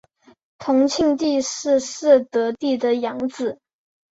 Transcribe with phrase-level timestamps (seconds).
[0.57, 3.59] 同庆帝是嗣德帝的养子。